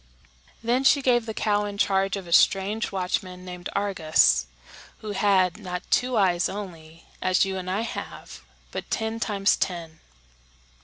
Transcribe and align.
Then 0.63 0.83
she 0.83 1.03
gave 1.03 1.27
the 1.27 1.33
cow 1.35 1.65
in 1.65 1.77
charge 1.77 2.17
of 2.17 2.25
a 2.25 2.33
strange 2.33 2.91
watchman 2.91 3.45
named 3.45 3.69
Argus, 3.73 4.47
who 5.01 5.11
had, 5.11 5.59
not 5.59 5.83
two 5.91 6.17
eyes 6.17 6.49
only, 6.49 7.05
as 7.21 7.45
you 7.45 7.55
and 7.55 7.69
I 7.69 7.81
have, 7.81 8.41
but 8.71 8.89
ten 8.89 9.19
times 9.19 9.55
ten. 9.55 9.99